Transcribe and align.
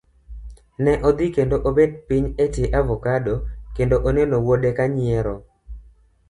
Ne 0.85 0.93
odhi 1.09 1.27
kendo 1.35 1.59
obet 1.71 1.93
piny 2.07 2.25
etie 2.45 2.71
avacado 2.79 3.35
kendo 3.81 4.01
oneno 4.13 4.35
wuode 4.45 4.69
ka 4.81 4.85
nyiero. 4.97 5.35